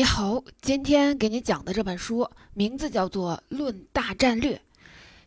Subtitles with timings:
[0.00, 4.54] 你好，今天给你讲的这本书名字叫做《论大战略》。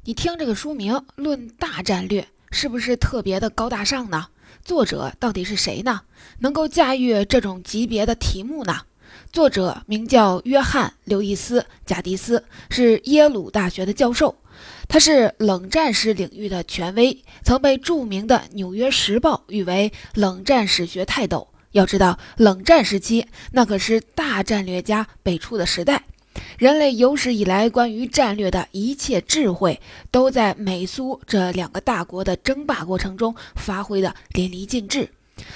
[0.04, 4.29] 你听这个书名《论大战略》，是不是特别的高大上呢？
[4.63, 6.01] 作者到底是谁呢？
[6.39, 8.81] 能够驾驭这种级别的题目呢？
[9.31, 14.35] 作者名叫约翰·刘易斯·贾迪斯，是耶鲁大学的教授，
[14.87, 21.52] 他是冷战史领域的权威，曾被著名的《纽约时报》誉为冷战史学泰斗。
[21.73, 26.03] 要知道，冷战时期那可是大战略家辈出的时代，
[26.57, 35.09] 人类有史以来关于战略的一切智慧，都在美苏这两个大国的争霸过程中发挥的淋漓尽致。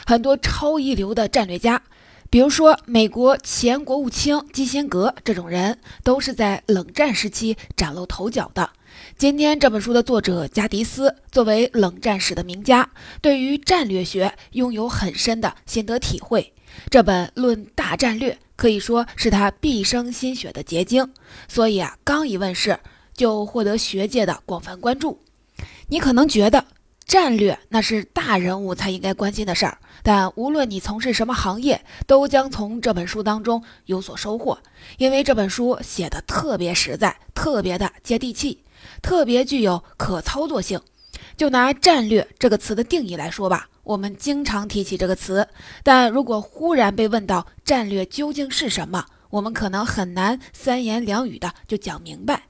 [0.06, 1.82] 很多超一流的战略家，
[2.30, 8.70] 比如说美国前国务卿基辛格这种人，都是在冷战时期崭露头角的。
[9.18, 12.90] 今天这本书的作者加迪斯作为冷战史的名家，
[13.22, 16.54] 对于战略学拥有很深的心得体会。
[16.90, 21.14] 这本《论大战略》可以说是他毕生心血的结晶，
[21.48, 22.78] 所以啊，刚一问世
[23.16, 25.22] 就获得学界的广泛关注。
[25.88, 26.66] 你可能觉得
[27.06, 34.58] 战略那是大人物才应该关心的事儿，但无论你从事什么行业，都将从这本书当中有所收获，
[34.98, 38.64] 因为这本书写的特别实在，特别的接地气。
[39.02, 40.80] 特别具有可操作性。
[41.36, 45.46] 就拿“战略”这个词的定义来说吧，我们经常提起这个词，
[45.84, 52.44] 但如果忽然被问到“战略究竟是什么”，我们可能很难三言两语的就讲明白。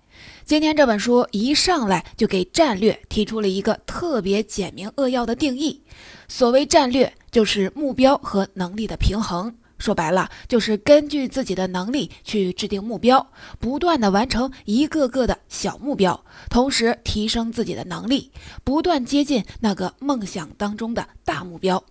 [0.46, 5.82] 今天这本书一上来就给战略提出了一个特别简明扼要的定义：
[6.28, 9.56] 所谓战略，就是目标和能力的平衡。
[9.80, 13.28] 说白了，就是根据自己的能力去制定目标，
[13.60, 18.32] 不断的完成一个个的小目标，同时提升自己的能力，
[18.64, 21.84] 不断接近那个梦想当中的大目标。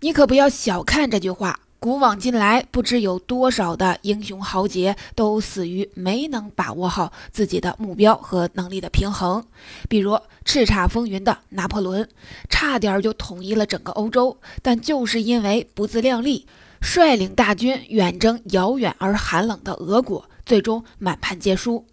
[0.00, 9.44] 你可不要小看这句话，古往今来，不知有多少的英雄豪杰都死于没能把握好自己的目标和能力的平衡。
[9.88, 12.08] 比如叱咤风云的拿破仑，
[12.48, 16.46] 差点就统一了整个欧洲，但就是因为不自量力。
[16.80, 21.84] 率领大军远征遥远而寒冷的俄国，最终满盘皆输。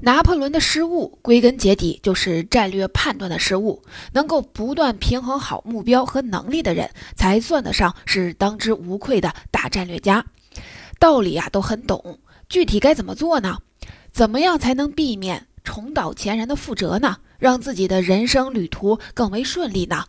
[0.00, 3.82] 拿破仑的失误，归根结底就是战略判断的失误。
[4.12, 10.24] 能够不断平衡好目标和能力的人，才算得上是当之无愧的大战略家。
[10.98, 12.18] 道理啊都很懂，
[12.48, 13.58] 具体该怎么做呢？
[14.12, 17.18] 怎么样才能避免重蹈前人的覆辙呢？
[17.38, 20.04] 让自己的人生旅途更为顺利呢？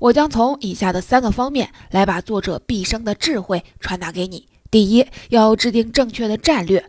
[0.00, 4.48] 我将从以下的三个方面来把作者毕生的智慧传达给你。
[4.70, 6.84] 第一，要制定正确的战略，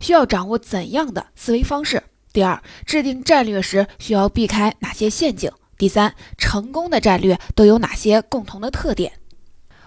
[0.00, 2.02] 需要掌握怎样的思维方式？
[2.32, 5.50] 第二，制定战略时需要避开哪些陷阱？
[5.76, 9.12] 第三，成功的战略都有哪些共同的特点？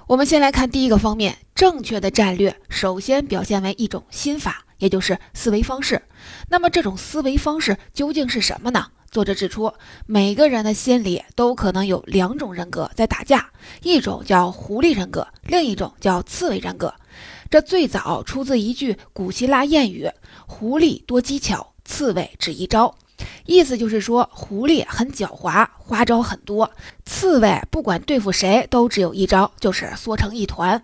[0.08, 6.02] 我们先来看第一个方面，正确的战略首先表现为一种心法，也就是思维方式。
[6.50, 8.88] 那么这种思维方式究竟是什么呢？
[9.12, 9.74] 作者指出，
[10.06, 13.52] 每个人的心里都可能有两种人格在打架，
[13.84, 16.94] 一种叫狐狸人格，另一种叫刺猬人格。
[17.51, 20.09] 这最早出自一句古希腊谚语
[20.47, 22.95] ：“狐狸多机巧，刺猬只一招。”
[23.45, 26.66] 意思就是说，狐狸很狡猾，花招很多；
[27.06, 30.81] 刺猬不管对付谁都只有一招，就是缩成一团。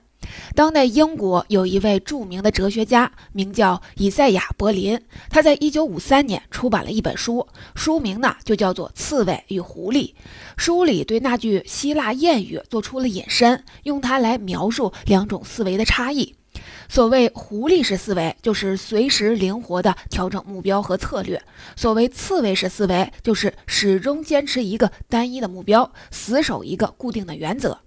[0.55, 4.99] 当代英国有一位著名的哲学家，名叫以赛亚·柏林。
[5.29, 9.99] 他在一九五三年出版了一本书，书名呢就叫做《刺猬与狐狸》。
[10.57, 16.35] 书里对那句希腊谚语做出了引申，用它来描述两种思维的差异。
[16.89, 21.37] 所谓狐狸式思维，就是随时灵活地调整目标和策略；
[21.75, 27.79] 所谓刺猬式思维，就是始终坚持一个单一的目标，死守一个固定的原则。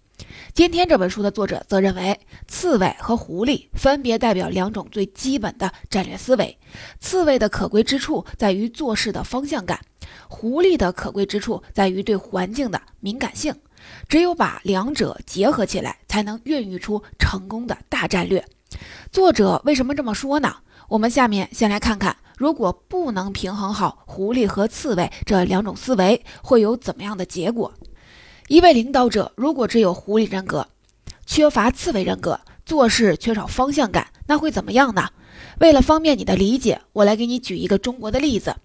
[0.52, 6.58] 今天这本书的作者则认为，刺猬和狐狸分别代表两种最基本的战略思维。
[7.00, 9.80] 刺猬的可贵之处在于做事的方向感，
[10.28, 13.54] 狐狸的可贵之处在于对环境的敏感性。
[14.08, 18.44] 只有把两者结合起来，才能孕育出成功的大战略。
[19.10, 20.56] 作者为什么这么说呢？
[20.88, 27.72] 我们下面先来看看，如果不能平衡好狐狸和刺猬这两种思维，会有怎么样的结果？
[28.48, 30.66] 一位领导者如果只有狐狸人格，
[31.26, 35.08] 缺乏刺猬人格，做事缺少方向感，那会怎么样呢？
[35.58, 38.56] 为了方便你的理解，我来给你举一个中国的例子。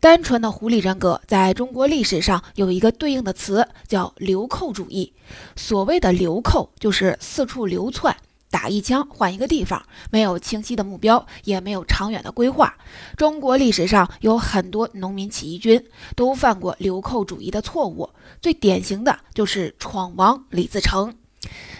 [0.00, 5.12] 单纯的狐狸人格，在中国历史上有一个对应的词，叫流寇主义。
[5.56, 8.16] 所谓的流寇，就是四处流窜。
[8.54, 12.76] 打一枪换一个地方，没有清晰的目标，也没有长远的规划。
[13.16, 15.84] 中国历史上有很多农民起义军
[16.14, 18.10] 都犯过流寇主义的错误，
[18.40, 21.16] 最典型的就是闯王李自成。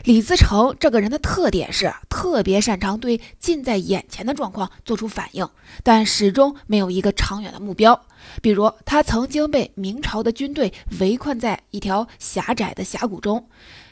[0.02, 5.48] 李自成这个人的特点是特别擅长对近在眼前的状况做出反应，
[5.84, 8.04] 但始终没有一个长远的目标。
[8.42, 13.48] 比如，他曾经被明朝的军队围困在一条狭窄的峡谷中，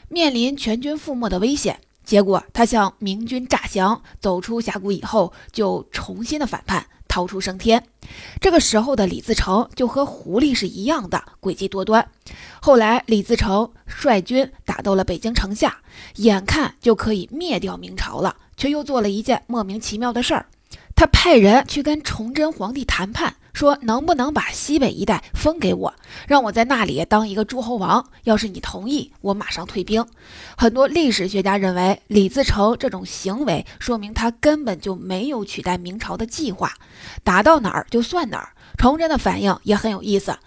[0.09, 1.79] 面临全军覆没的危险。
[2.03, 6.85] 结果，他向明军诈降，走出峡谷以后，就重新的反叛。
[7.05, 7.83] 逃出升天，
[8.41, 12.09] 这个时候的李自成就和狐狸是一样的诡计多端。
[12.59, 15.77] 后来，李自成率军打到了北京城下，
[16.15, 20.47] 眼看就可以灭掉明朝了，却又做了一件莫名其妙的事儿。
[21.03, 23.35] 他派人去跟崇祯皇帝谈判。
[23.51, 25.93] 说能不能把西北一带分给我，
[26.29, 28.09] 让我在那里当一个诸侯王？
[28.23, 30.05] 要是你同意，我马上退兵。
[30.57, 36.73] 很多历史学家认为，李自成这种行为说明他根本就没有取代明朝的计划，
[37.21, 38.53] 打到哪儿就算哪儿。
[38.77, 40.37] 崇祯的反应也很有意思。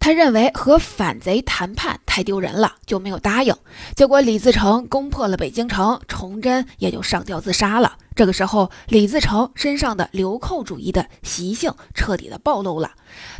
[0.00, 3.54] 他认为和反贼谈判太丢人了，就没有答应。
[3.94, 7.96] 结果李自成攻破了北京城，崇祯也就上吊自杀了。
[8.14, 12.92] 这个时候，李自成身上的流寇主义的习性彻底的暴露了。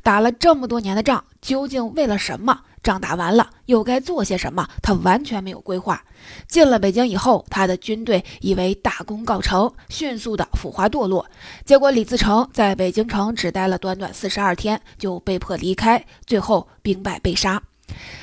[0.02, 2.60] 打了这么多年的仗，究竟为了什么？
[2.82, 4.68] 仗打完了，又该做些什么？
[4.82, 6.04] 他完全没有规划。
[6.46, 11.24] 进了北京以后，他的军队以为大功告成，迅速的腐化堕落。
[11.64, 17.62] 结果李自成在北京城只待了短短四十二天，就被迫离开，最后兵败被杀。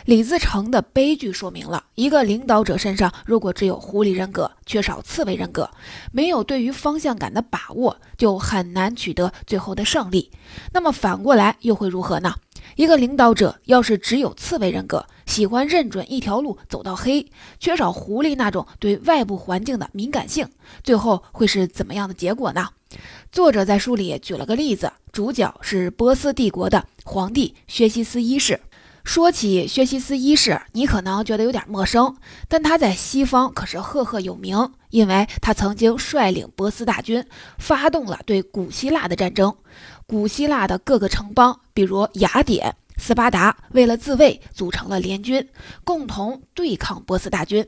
[0.05, 5.69] 李自成的悲剧说明了一个领导者身上如果只有狐狸人格，缺少刺猬人格，
[6.11, 10.31] 没有对于方向感的把握，就很难取得最后的胜利。
[10.73, 12.35] 那么反过来又会如何呢？
[12.75, 17.25] 一个领导者要是只有刺猬人格，喜欢认准一条路走到黑，
[17.59, 20.47] 缺少狐狸那种对外部环境的敏感性，
[20.83, 22.69] 最后会是怎么样的结果呢？
[23.31, 28.59] 作者在书里举了个例子，主角是波斯帝国的皇帝薛西斯一世。
[29.03, 32.15] 说起薛西斯一世，你可能觉得有点陌生，
[32.47, 37.25] 但他在西方可是赫赫有名，因为他曾经率领波斯大军
[37.57, 39.55] 发动了对古希腊的战争。
[40.05, 45.49] 古希腊的各个城邦，比如雅典、斯巴达，为了自卫，组成了联军，
[45.83, 47.65] 共同对抗波斯大军。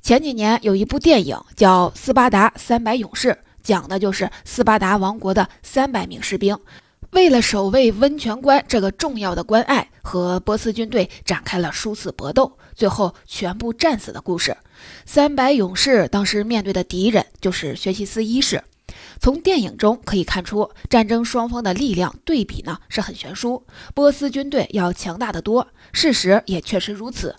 [0.00, 3.28] 前几年有一部电影叫《斯巴达三百勇士》，
[3.62, 6.56] 讲的就是斯巴达王国的三百名士兵。
[7.10, 14.56] 为了守卫温泉关这个重要的关隘，和波斯军队展开了殊死搏斗，最后全部战死的故事。
[15.04, 18.62] 三百勇士当时面对的敌人就是薛西斯一世。
[19.20, 25.66] 从电影中可以看出，战争双方的力量对比呢是很悬殊，波斯军队要强大的多。
[25.92, 27.34] 事实也确实如此。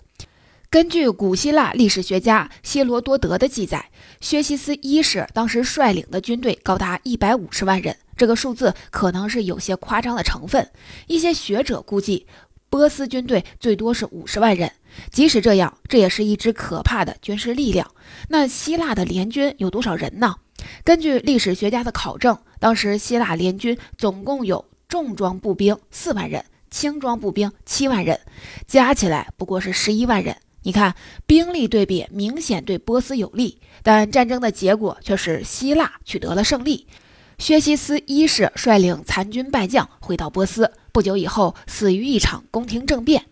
[0.72, 3.90] 根据古希腊历史学家希罗多德的记载，
[4.22, 7.94] 薛西斯一世当时率领的军队高达一百五十万人。
[8.16, 10.66] 这个数字可能是有些夸张的成分，
[11.08, 12.26] 一些学者估计
[12.70, 14.72] 波斯军队最多是五十万人。
[15.10, 17.90] 即使这样，这也是一支可怕的军事力量。
[18.30, 20.36] 那希腊的联军有多少人呢？
[20.84, 28.18] 根据历史学家的考证，当时希腊联军总共有重装步兵四万人，轻装步兵七万人，
[28.66, 30.34] 加起来不过是十一万人。
[30.62, 30.94] 你看，
[31.26, 36.86] 兵力对比明显对波斯有利，但战争的结果却是希腊取得了胜利。
[37.38, 43.24] 薛西斯一世率领残军败将回到波斯，不久以后死于一场宫廷政变。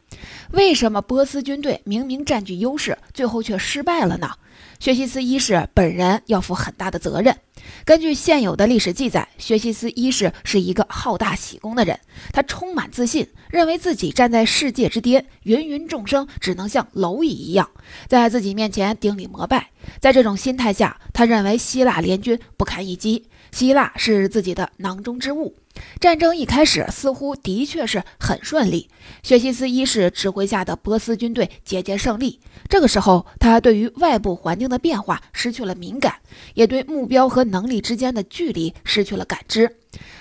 [0.51, 4.33] 为什么波斯军队明明占据优势，最后却失败了呢？
[4.81, 7.37] 薛西斯一世本人要负很大的责任。
[7.85, 11.99] 根据现有的历史记载，薛西斯一世是一个好大喜功的人，
[12.33, 17.71] 他充满自信，认为自己站在世界之巅，芸芸众生只能像蝼蚁一样
[18.07, 19.71] 在自己面前顶礼膜拜。
[19.99, 23.25] 在这种心态下，他认为希腊联军不堪一击。
[23.53, 25.57] 希腊是自己的囊中之物。
[26.01, 28.89] 战争一开始似乎的确是很顺利，
[29.23, 32.41] 薛西斯一世指挥下的波斯军队节节胜利。
[32.69, 36.17] 这个时候，他对于外部环境的变化失去了敏感，
[36.55, 39.77] 也对目标和能力之间的距离失去了感知。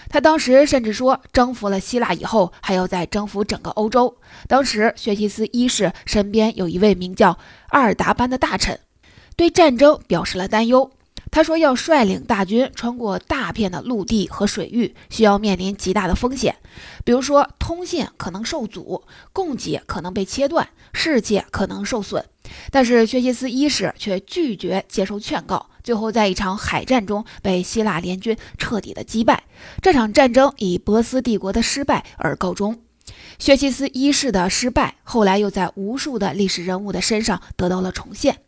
[0.08, 4.16] 他当时甚至说，征服了希腊以后，还要再征服整个欧洲。
[4.48, 7.38] 当时，薛西斯一世身边有一位名叫
[7.70, 8.80] 阿尔达班的大臣，
[9.36, 10.92] 对战争表示了担忧。
[11.32, 16.56] 他说：“要率领大军穿过大片的陆地和水域，需要面临极大的风险，
[17.04, 22.26] 比如说通信可能受阻，供给可能被切断，士气可能受损。”
[22.72, 29.44] 但是薛西斯一世却拒绝接受劝告，最后在一场海战中被希腊联军彻底的击败。
[29.84, 32.82] 这场战争以波斯帝国的失败而告终。
[33.38, 38.40] 薛西斯一世的失败，后来又在无数的历史人物的身上得到了重现。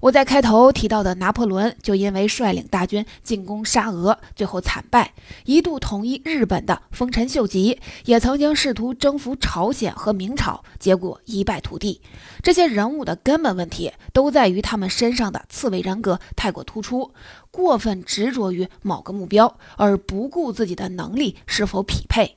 [0.00, 5.06] 我在开头提到的拿破仑，就因为率领大军进攻沙俄，最后惨败；
[5.44, 12.02] 一度统一日本的丰臣秀吉，也曾经试图征服朝鲜和明朝，结果一败涂地。
[12.42, 17.12] 这些人物的根本问题，都在于他们身上的刺猬人格太过突出，
[17.50, 22.36] 过分执着于某个目标，而不顾自己的能力是否匹配。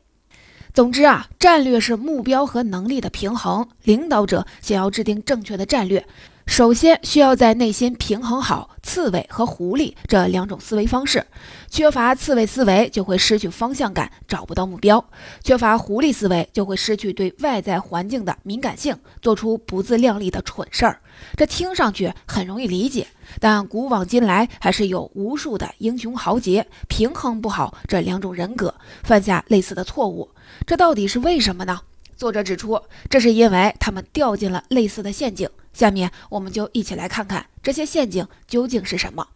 [0.74, 3.68] 总之啊，战略是目标和能力的平衡。
[3.84, 6.06] 领导者想要制定正确的战略。
[6.48, 11.24] 首先需要在内心平衡好刺猬和狐狸这两种思维方式。
[11.70, 14.98] 缺乏刺猬思维，就会失去方向感，找不到目标；
[15.44, 21.00] 缺乏狐狸思维，就会失去对外在环境的敏感性，做出不自量力的蠢事儿。
[21.36, 23.06] 这听上去很容易理解，
[23.40, 28.74] 但古往今来还是有无数的英雄豪杰平衡不好这两种人格，
[29.04, 30.28] 犯下类似的错误。
[30.66, 31.82] 这到底是为什么呢？
[32.18, 32.82] 作者指出，
[33.12, 35.48] 这是因为他们掉进了类似的陷阱。
[35.72, 39.28] 下面我们就一起来看看这些陷阱究竟是什么。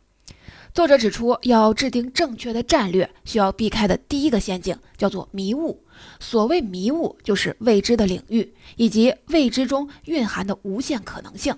[0.73, 5.83] 作者指出，要制定正确的战略，需要避开的第一个陷阱叫做迷雾。
[6.19, 11.55] 所谓迷雾，就是未知的领域以及未知中蕴含的无限可能性。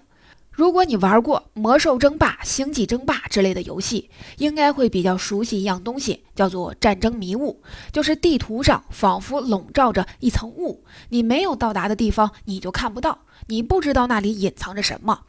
[0.54, 7.60] 如果你玩过《魔兽争霸》《星际争霸》之类的游戏，应该会比较熟悉一样东西，叫做战争迷雾，
[7.92, 13.18] 就是地图上仿佛笼罩着一层雾，你没有到达的地方，你就看不到，
[13.48, 15.22] 你不知道那里隐藏着什么。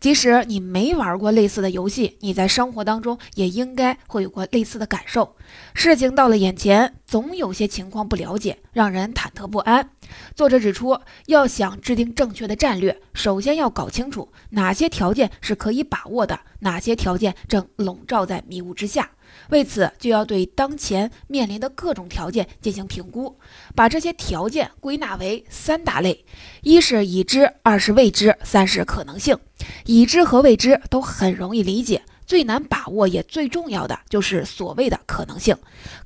[0.00, 5.36] 即使你没玩过类似的游戏，你在生活当中也应该会有过类似的感受。
[5.72, 9.90] 事情到了眼前，总有些情况不了解，让人忐忑不安。
[10.34, 19.10] 作者指出，要想制定正确的战略，首先要搞清楚哪些条件是可以把握的，哪些条件正笼罩在迷雾之下。
[19.50, 23.38] 为此，就要对当前面临的各种条件进行评估，
[23.74, 26.24] 把这些条件归纳为三大类：
[26.62, 29.38] 一是已知，二是未知，三是可能性。
[29.84, 32.02] 已知和未知都很容易理解，
[32.32, 35.54] 最难把握也最重要的就是所谓的可能性。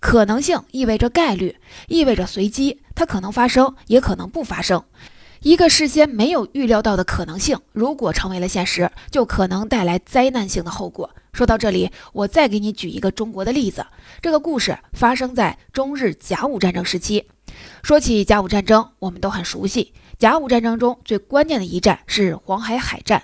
[0.00, 1.54] 可能性意味着概率，
[1.86, 4.82] 意味着随机，它可能发生，也可能不发生。
[5.42, 11.08] 一个事先没有预料到的可能性，如果成为了现实，就可能带来灾难性的后果。
[11.32, 13.86] 说到这里，我再给你举一个中国的例子。
[14.20, 17.28] 这个故事发生在中日甲午战争时期。
[17.84, 19.92] 说起甲午战争，我们都很熟悉。
[20.18, 23.22] 甲午战争中最关键的一战是黄海海战，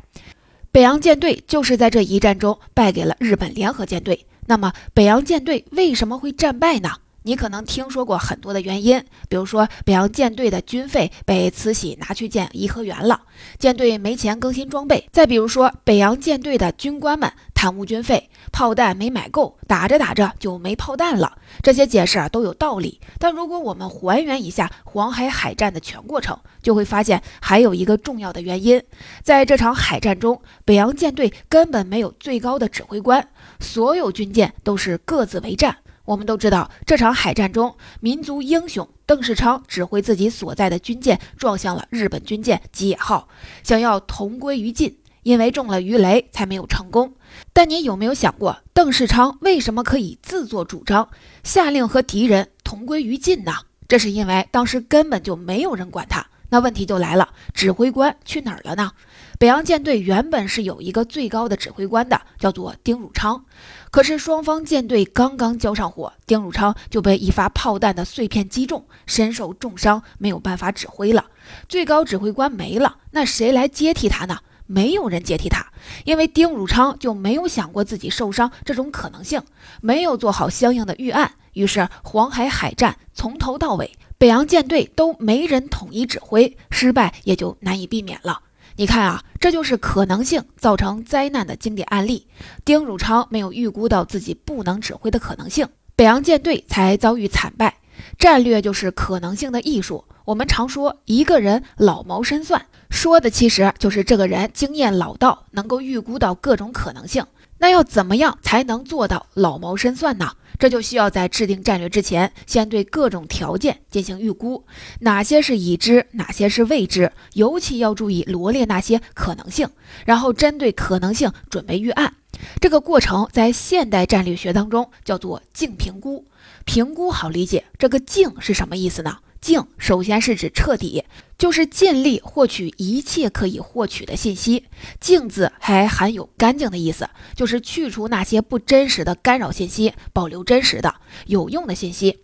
[0.72, 4.24] 北洋舰队就是在这一战中败给了日本联合舰队。
[4.46, 6.92] 那么，北洋舰队为什么会战败呢？
[7.24, 13.20] 你可能听说过很多的原因，比如说北洋舰队的军费被慈禧拿去建颐和园了，
[13.58, 17.30] 舰队没钱更新装备；再比如说北洋舰队的军官们
[17.62, 21.38] 贪污军费，炮弹没买够，打着打着就没炮弹了。
[21.62, 28.82] 这些解释啊都有道理，但如果我们还原一下黄海海战的全过程，就会发现还有一个重要的原因，
[29.22, 33.28] 在这场海战中，北洋舰队根本没有最高的指挥官，
[33.60, 35.76] 所有军舰都是各自为战。
[36.04, 43.28] 我们都知道，这场海战中，民族英雄邓世昌指挥自己所在的军舰撞向了日本军舰吉野号，
[43.62, 47.14] 想要同归于尽，因为中了鱼雷才没有成功。
[47.52, 51.08] 但你有没有想过，邓世昌为什么可以自作主张
[51.42, 53.52] 下令和敌人同归于尽呢？
[53.88, 56.26] 这是因为当时根本就没有人管他。
[56.48, 58.92] 那问题就来了，指挥官去哪儿了呢？
[59.38, 63.46] 北洋舰队原本是有一个最高的指挥官的，叫做丁汝昌。
[63.90, 71.24] 可是双方舰队刚刚交上火，丁汝昌就被一发炮弹的碎片击中，身受重伤，没有办法指挥了。
[71.70, 74.40] 最高指挥官没了，那谁来接替他呢？
[74.72, 75.66] 没有人接替他，
[76.06, 79.42] 因为丁汝昌就没有想过自己受伤这种可能性，
[79.82, 81.32] 没有做好相应的预案。
[81.52, 88.40] 于是黄海海战从头到尾，北洋舰队都没人统一指挥，失败也就难以避免了。
[88.76, 92.26] 你看啊，这就是可能性造成灾难的经典案例。
[92.64, 97.76] 丁汝昌没有预估到自己不能指挥的可能性，北洋舰队才遭遇惨败。
[98.18, 100.04] 战略就是可能性的艺术。
[100.24, 107.26] 我们常说一个人老谋深算，说的其实就是这个人经验老道，能够预估到各种可能性。
[107.58, 110.32] 那要怎么样才能做到老谋深算呢？
[110.58, 114.64] 这就需要在制定战略之前，先对各种条件进行预估，
[115.00, 119.68] 哪些是已知，哪些是未知，尤其要注意罗列那些可能性，
[120.04, 122.14] 然后针对可能性准备预案。
[122.60, 126.24] 这个过程在现代战略学当中叫做境评估。
[126.64, 129.18] 评估好理解，这个静是什么意思呢？
[129.40, 131.04] 净首先是指彻底，
[131.36, 134.66] 就是尽力获取一切可以获取的信息。
[135.00, 140.94] 净字还含有干净的意思，就是去除那些不真实的干扰信息，保留真实的
[141.26, 142.20] 有用的信息。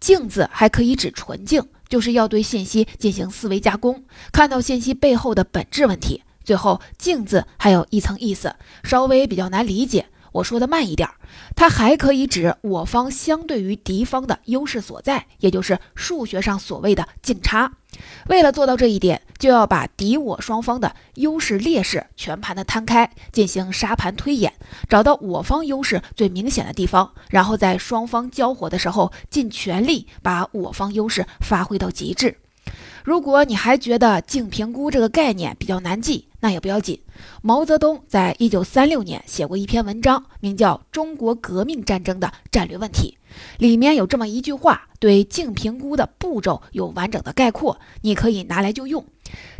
[0.00, 6.22] 净字还可以指纯净，就是要对信息进行思维加工，看到信息背后的本质问题。
[6.42, 10.06] 最后“静”字还有一层意思，稍微比较难理解。
[10.32, 11.08] 我说的慢一点，
[11.54, 17.72] 它还可以指我方相对于敌方的优势所在，也就是数学上所谓的净差。
[18.28, 24.54] 为了做到这一点，就要把敌我双方的优势劣势全盘的摊开，进行沙盘推演，
[24.88, 32.38] 找到我方优势最明显的地方，然后在双方交火的时候，尽全力把我方优势发挥到极致。
[33.04, 37.00] 如果你还觉得净评估这个概念比较难记，那也不要紧。
[37.40, 43.18] 毛泽东在一九三六年写过一篇文章，名叫《中国革命战争的战略问题》，
[43.58, 49.04] 里面有这么一句话，对净评估的步骤有完整的概括，你可以拿来就用。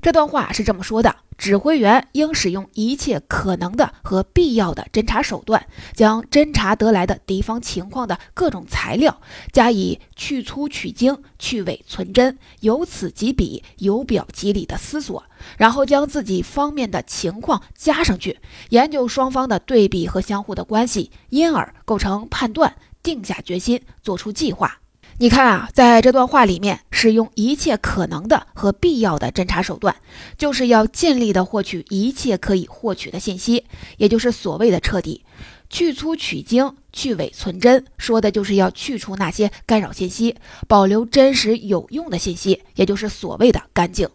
[0.00, 1.16] 这段话是这么说的。
[1.42, 9.20] 指挥员应使用一切可能的和必要的侦查手段，将侦查得来的敌方情况的各种材料
[9.50, 15.24] 加以去粗取精、去伪存真，由此及彼、由表及里的思索，
[15.58, 24.81] 然后将自己方面的情况加上去，研究双方的对比和相互的关系，因而构成判断，定下决心，做出计划。
[25.18, 29.94] 你看啊，在这段话里面，使用一切可能的和必要的侦查手段，
[30.36, 33.64] 就是要尽力的获取一切可以获取的信息，
[33.98, 35.22] 也就是所谓的彻底。
[35.70, 40.36] 去粗取精，去伪存真，说的就是要去除那些干扰信息，
[40.68, 44.06] 保留真实有用的信息，也就是所谓的干净。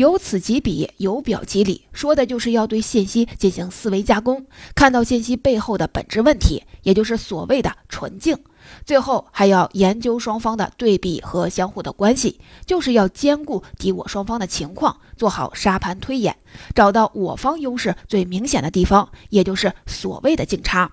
[0.00, 8.38] 由此及彼，由表及里，说的就是要对信息进行思维加工，看到信息背后的本质问题，也就是所谓的纯净。
[8.86, 16.34] 最后还要研究双方的对比和相互的关系，就是要兼顾敌我双方的情况，做好沙盘推演，
[16.74, 20.90] 找到我方优势最明显的地方，也就是所谓的净差。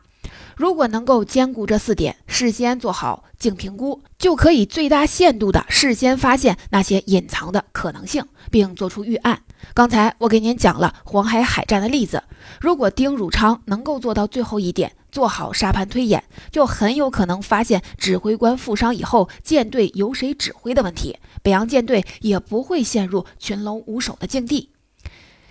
[0.57, 9.39] 如果能够兼顾这四点，事先做好净评估，就可以最大限度的事先发现那些隐藏的可能性，并做出预案。
[9.75, 12.23] 刚才我给您讲了黄海海战的例子，
[12.59, 14.91] 如果丁汝昌能够做到最后一点。
[15.09, 24.69] 做好沙盘推演，就很有可能发现指挥官负伤以后舰队由谁指挥的问题，北洋舰队也不会陷入群龙无首的境地。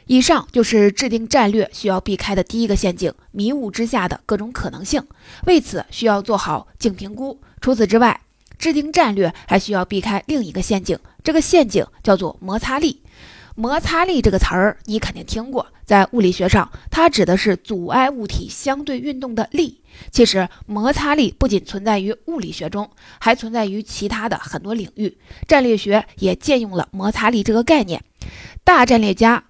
[0.07, 5.05] 以上就是制定战略需要避开的第一个陷阱——迷雾之下的各种可能性。
[5.47, 7.41] 为此，需要做好净评估。
[7.61, 8.21] 除此之外，
[8.59, 13.03] 制定战略还需要避开另一个陷阱，这个陷阱叫做摩擦力。
[13.57, 19.81] 摩擦力这个词儿你肯定听过，在物理学上，它指的是阻碍物体相对运动的力。
[20.13, 25.17] 其实，摩擦力不仅存在于物理学中，还存在于其他的很多领域。
[25.49, 28.05] 战略学也借用了摩擦力这个概念。
[28.63, 29.43] 大战略家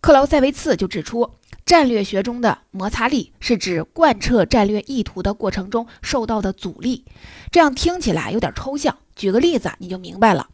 [0.00, 1.28] 克劳塞维茨就指出，
[1.66, 7.04] 战略学中的摩擦力是指贯彻战略意图的过程中受到的阻力。
[7.50, 10.48] 这样听起来有点抽象，举个例子你就明白了。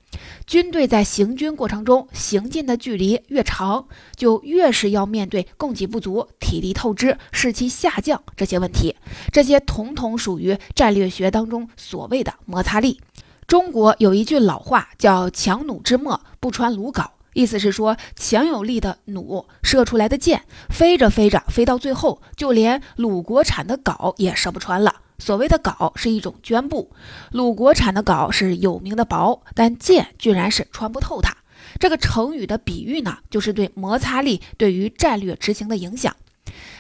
[0.47, 8.97] 军队在行军过程中行进的距离越长，就越是要面对供给不足、体力透支、士气下降这些问题。
[9.31, 13.01] 这些统统属于战略学当中所谓的摩擦力。
[13.47, 25.03] 中国有一句老话叫“强弩之末不穿鲁缟”，意思是说强有力的弩射出来的箭，飞着飞着飞到最后，就连鲁国产的镐也射不穿了。
[25.19, 26.91] 所谓的镐是一种绢布，
[27.31, 31.37] 鲁国产的镐是有名的薄，但箭居然是穿不透它。
[31.79, 36.15] 这个成语的比喻呢，就是对摩擦力对于战略执行的影响。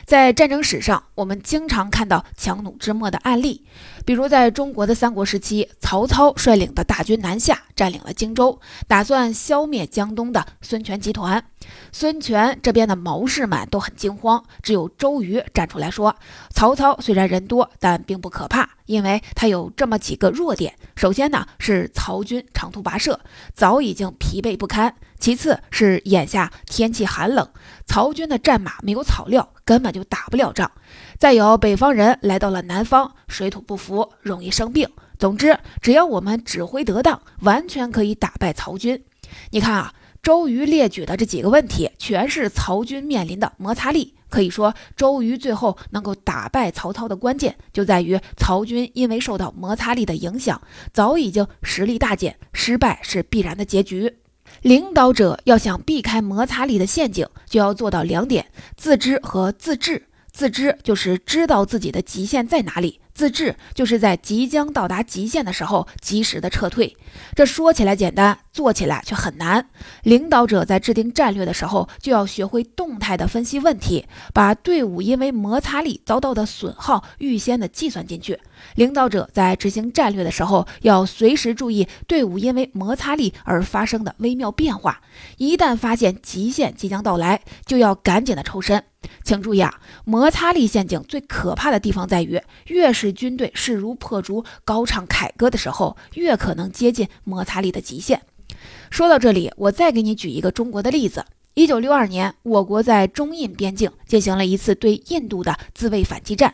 [0.04, 3.64] 在战争史上，我们经常看到强弩之末的案例，
[4.04, 11.44] 比如在中国的三国时期，曹操率领的大军南下，占领了荆州，打算消灭江东的孙权集团。
[11.90, 16.14] 孙权这边的谋士们都很惊慌，只有周瑜站出来说
[16.54, 20.74] ：“曹操虽然人多，但并不可怕，因为他有这么几个弱点。
[20.94, 23.18] 首先呢，是曹军长途跋涉，
[23.54, 27.48] 早已经疲惫不堪。”其次是眼下天气寒冷，
[27.86, 30.70] 曹军的战马没有草料，根本就打不了仗。
[31.18, 34.88] 再有北方人来到了南方，水土不服，容易生病。
[35.18, 39.02] 总之，只要我们指挥得当，完全可以打败曹军。
[39.50, 44.14] 你看啊，周瑜列举的这几个问题，全是曹军面临的摩擦力。
[44.28, 50.60] 可以说，周瑜最后能够打败曹操的关键，就在于曹军因为受到摩擦力的影响，
[50.92, 54.16] 早已经实力大减，失败是必然的结局。
[54.64, 58.46] 领导者要想避开摩擦力的陷阱，就要做到两点：
[58.78, 60.06] 自知和自治。
[60.34, 63.00] 自知就是知道自己的极限在哪里。
[63.14, 66.96] 自制就是在即将到达极限的时候及时的撤退，
[67.36, 69.68] 这说起来简单，做起来却很难。
[70.02, 78.40] 领导者在制定战略的时候，就要学会动态的分析问题，把队伍因为摩擦力遭到的损耗预先的计算进去。
[78.74, 85.00] 领导者在执行战略的时候，要随时注意队伍因为摩擦力而发生的微妙变化，
[85.36, 88.82] 一旦发现极限即将到来，就要赶紧的抽身。
[89.24, 98.20] 请注意啊，摩擦力陷阱最可怕的地方在于，越是军队势如破竹、高唱凯歌的时候，越可能接近摩擦力的极限。
[98.90, 101.24] 说到这里，我再给你举一个中国的例子。
[101.54, 106.52] 一九六二年，我国在中印边境进行了一次对印度的自卫反击战。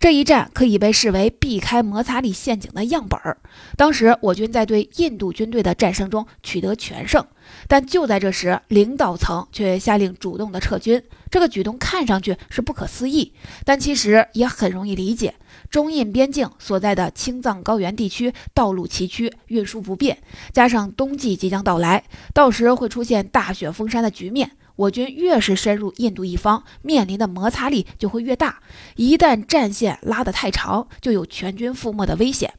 [0.00, 3.38] 这一战可以被视为避开摩擦力陷阱的样本儿。
[3.76, 7.24] 当时我军在对印度军队的战胜中取得全胜，
[7.68, 11.00] 但就在这时，领导层却下令主动的撤军。
[11.30, 13.32] 这个举动看上去是不可思议，
[13.64, 15.34] 但其实也很容易理解。
[15.70, 20.18] 中印边境所在的青藏高原地区道路崎岖，运输不便，
[20.52, 24.50] 加上冬季即将到来，到时会出现大雪封山的局面。
[24.76, 28.60] 我军越是深入印度一方，面临的摩擦力就会越大。
[28.96, 32.54] 一旦战线拉得太长，就有全军覆没的危险。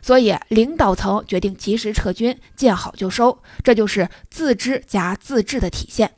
[0.00, 6.12] 所以，领导层决定及时撤军，见好就收，这就是自知加自治的体现。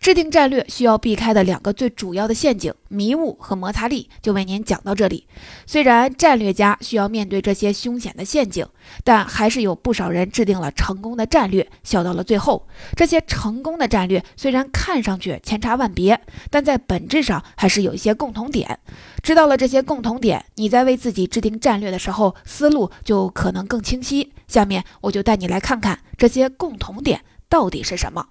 [0.00, 5.26] 制定战略需要避开的两个最主要的陷阱——迷雾和摩擦力，就为您讲到这里。
[5.66, 8.64] 虽然战略家需要面对这些凶险的陷阱，
[9.02, 12.68] 但还是有不少人制定了成功的战略，笑到了最后。
[12.94, 18.78] 这些成功的战略虽然看上去千差万别，但在本质上还是有一些共同点。
[19.22, 24.32] 知道了这些共同点，你在为自己制定战略的时候，思路就可能更清晰。
[24.46, 28.24] 下面我就带你来看看这些共同点到底是什么。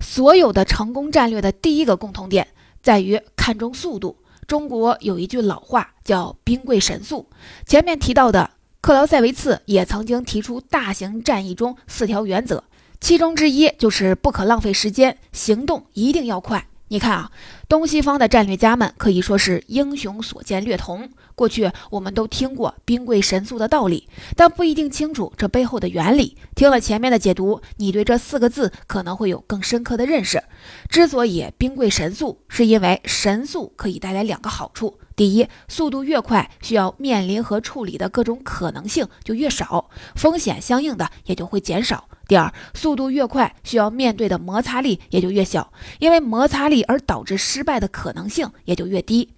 [0.00, 2.48] 所有的成功战略的第一个共同点
[2.82, 4.16] 在于看重速度。
[4.46, 7.28] 中国有一句老话叫“兵贵神速”。
[7.66, 12.64] 前面提到的克劳塞维茨也曾经提出大型战役中四条原则，
[13.00, 16.66] 其中之一就是不可浪费时间，行动一定要快。
[16.90, 17.30] 你看啊，
[17.68, 21.10] 东西方的战略家们可以说是英雄所见略同。
[21.38, 26.36] 过去我们都听过“兵贵神速”的道理，但不一定清楚这背后的原理。
[26.56, 30.42] 听了前面的解读，你对这四个字可能会有更深刻的认识。
[30.88, 42.08] 之所以兵贵神速，是因为神速可以带来两个好处：第一，速度越快，需要面临和处理的各种可能性就越少，风险相应的也就会减少。
[42.26, 49.30] 第二，速度越快，需要面对的摩擦力也就越小，因为摩擦力而导致失败的可能性也就越低。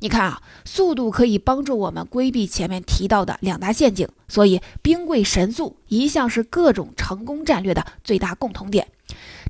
[0.00, 8.88] 你看啊，速度可以帮助我们规避前面提到的两大陷阱，所以兵贵神速一向是各种成功战略的最大共同点。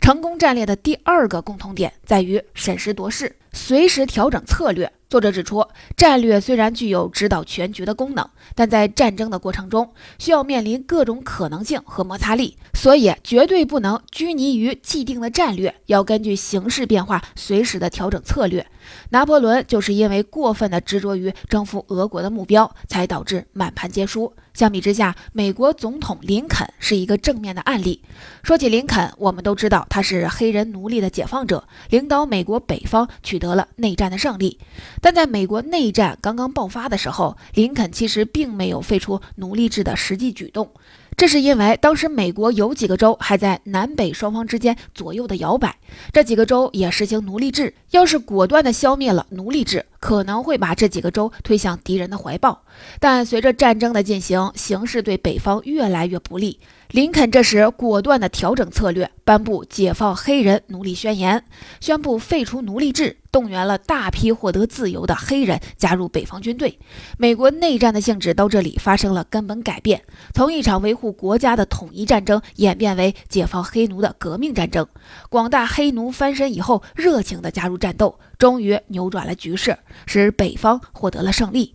[0.01, 4.93] 成功战略的第二个共同点在于审时度势，随时调整策略。
[5.09, 5.65] 作者指出，
[5.97, 18.67] 战略虽然具有指导全局的功能，但在战争的过程中需要面临各种可能性和摩擦力，所以绝对不能拘泥于既定的战略，要根据形势变化随时的调整策略。
[19.11, 24.33] 拿破仑就是因为过分的执着于征服俄国的目标，才导致满盘皆输。
[24.55, 28.03] 相比之下，美国总统林肯是一个正面的案例。
[28.43, 34.59] 说起林肯，我们都知道他是黑人奴隶的解放者，领导美国北方取得得了内战的胜利。
[35.01, 40.71] 但在美国内战刚刚爆发的时候，林肯其实并没有废除奴隶制的实际举动。
[41.17, 45.77] 这是因为当时美国有几个州还在南北双方之间左右的摇摆，
[46.13, 47.73] 这几个州也实行奴隶制。
[47.93, 52.63] 要是果断的消灭了奴隶制，可能会把这几个州推向敌人的怀抱。
[53.01, 56.61] 但随着战争的进行，形势对北方越来越不利。
[56.93, 61.43] 林肯这时果断地调整策略，颁布解放黑人奴隶宣言，
[61.81, 66.79] 宣布废除奴隶制，动员了大批获得自由的黑人加入北方军队。
[67.19, 74.87] 美国内战的性质到这里发生了根本改变，从一场维护国家的统一战争演变为解放黑奴的革命战争。
[75.29, 81.75] 广大黑奴翻身以后，热情地加入战斗，终于扭转了局势，使北方获得了胜利。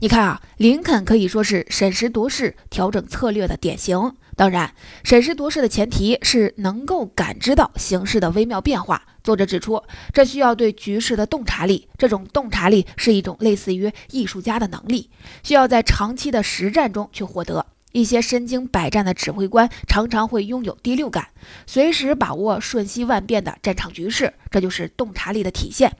[0.00, 4.14] 你看啊，林肯可以说是审时度势、调整策略的典型。
[4.36, 9.02] 当然，审时度势的前提是能够感知到形势的微妙变化。
[9.22, 11.88] 作者指出，这需要对局势的洞察力。
[11.98, 15.10] 这种洞察力是一种类似于艺术家的能力，
[15.42, 17.66] 需要在长期的实战中去获得。
[17.92, 21.28] 一些身经百战的指挥官常常会拥有第六感，
[21.66, 25.96] 随时把握瞬息万变的战场局势，这就是洞察力的体现。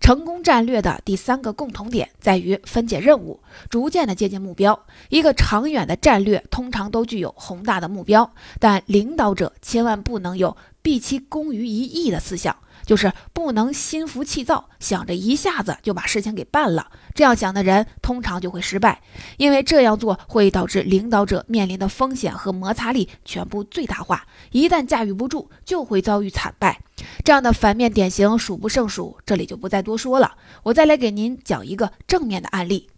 [0.00, 4.86] 成功战略的第三个共同点在于分解任务，逐渐的接近目标。
[5.10, 12.56] 一个长远的战略通常都具有宏大的目标，但领导者千万不能有毕其功于一役的思想。
[12.86, 16.90] 就是不能心浮气躁，想着一下子就把事情给办了。
[17.14, 19.02] 这样想的人通常就会失败，
[19.36, 24.26] 因为这样做会导致领导者面临的风险和摩擦力全部最大化。
[24.50, 26.80] 一旦驾驭不住，就会遭遇惨败。
[27.22, 30.34] 这样的反面典型数不胜数，这里就不再多说了。
[30.64, 32.88] 我再来给您讲一个正面的案例。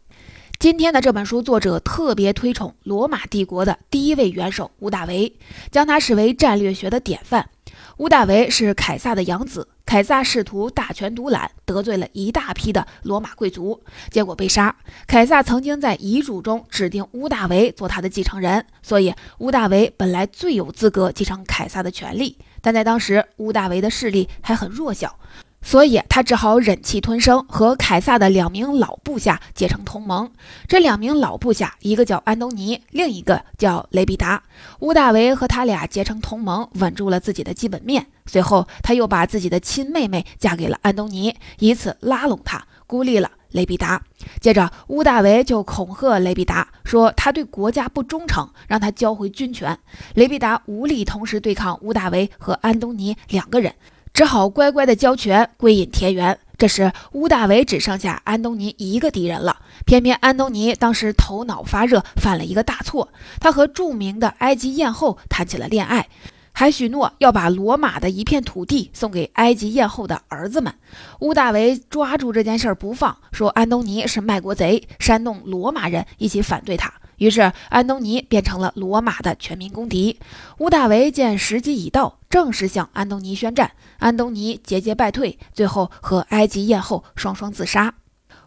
[0.58, 5.36] 今天的这本书作者特别推崇罗马帝国的第一位元首屋大维，
[5.70, 7.50] 将他视为战略学的典范。
[7.98, 9.68] 屋大维是凯撒的养子。
[9.84, 13.78] 凯撒试图大权独揽，得罪了一大批的罗马贵族，
[14.10, 14.74] 结果被杀。
[15.06, 22.38] 凯撒曾经在遗嘱中指定屋大维做他的继承人，所以屋大维本来最有资格继承凯撒的权利。
[22.62, 25.18] 但在当时，屋大维的势力还很弱小。
[25.62, 30.30] 所以他只好忍气吞声，和凯撒的两名老部下结成同盟。
[30.66, 34.42] 这两名老部下，一个叫安东尼，另一个叫雷必达。
[34.80, 38.06] 屋大维和他俩结成同盟，稳住了自己的基本面。
[38.26, 44.02] 随后，他又把自己的亲妹妹嫁给了安东尼，以此拉拢他，孤立了雷必达。
[44.40, 49.78] 接着，屋大维就恐吓雷必达，说他对国家不忠诚，让他交回军权。
[50.14, 53.72] 雷必达无力同时对抗屋大维和安东尼两个人。
[54.14, 56.38] 只好乖乖的交权，归隐田园。
[56.58, 59.56] 这时，屋大维只剩下安东尼一个敌人了。
[59.84, 63.08] 偏偏安东尼当时头脑发热，犯了一个大错。
[63.40, 66.08] 他和著名的埃及艳后谈起了恋爱，
[66.52, 70.72] 还许诺要把罗马的一片土地送给埃及艳后的儿子们。
[71.20, 76.92] 屋大维抓住这件事不放，说安东尼是卖国贼，煽动罗马人一起反对他。
[77.22, 80.18] 于是，安东尼变成了罗马的全民公敌。
[80.58, 83.70] 屋大维见时机已到，正式向安东尼宣战。
[84.00, 87.94] 安东尼节节败退，最后和埃及艳后双双自杀。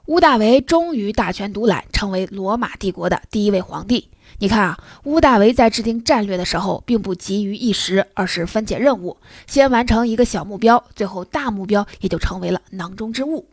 [0.07, 4.09] 屋大维终于大权独揽，成为罗马帝国的第一位皇帝。
[4.39, 9.15] 你看啊，屋大维在制定战略的时候，并不急于一时，而是分解任务，
[9.47, 13.47] 先完成一个小目标，最后大目标也就成为了囊中之物。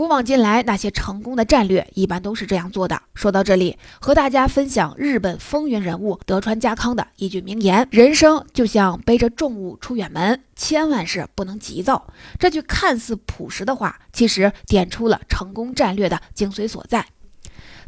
[0.00, 3.02] 古往今来，那些成功的战略一般都是这样做的。
[3.12, 12.06] 说到这里，和大家分享日本风云人物德川家康的一句名言：“人生就像背着重物出远门，千万是不能急躁。”
[12.40, 17.04] 这句看似朴实的话，其实点出了成功战略的精髓所在。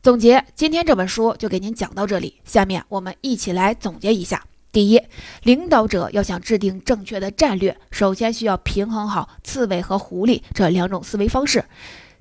[0.03, 2.43] 总结，今天这本书就给您讲到这里。
[2.45, 4.45] 下面我们一起来总结一下。
[4.71, 5.01] 第一，
[5.43, 11.63] 领导者要想制定正确的战略，首先需要平衡好刺猬和狐狸这两种思维方式，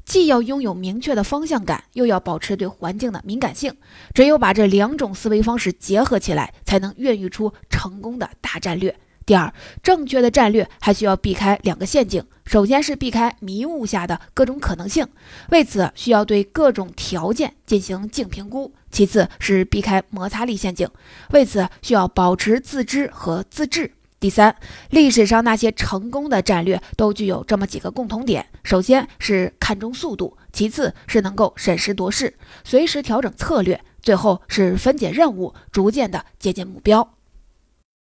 [0.05, 3.73] 既要拥有明确的方向感，又要保持对环境的敏感性。
[4.13, 8.95] 只有把这两种思维方式结合起来，才能孕育出成功的大战略。
[9.23, 12.25] 第二，正确的战略还需要避开两个陷阱。
[12.43, 15.07] 首先是避开迷雾下的各种可能性，
[15.51, 20.89] 为此需要对各种条件进行净评估；其次是避开摩擦力陷阱，
[21.29, 23.93] 为此需要保持自知和自制。
[24.21, 24.55] 第三，
[24.91, 37.15] 历史上那些成功的战略都具有这么几个共同点：首先是看重速度，其次是能够审时度势，随时调整策略，最后是分解任务，逐渐的接近目标。